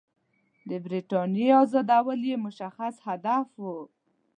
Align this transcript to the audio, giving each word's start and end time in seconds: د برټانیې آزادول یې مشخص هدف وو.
د 0.69 0.71
برټانیې 0.83 1.49
آزادول 1.63 2.21
یې 2.29 2.35
مشخص 2.45 2.95
هدف 3.07 3.47
وو. 3.61 3.77